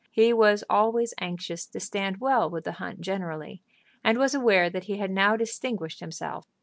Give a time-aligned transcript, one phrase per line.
[0.09, 3.61] He was always anxious to stand well with the hunt generally,
[4.03, 6.47] and was aware that he had now distinguished himself.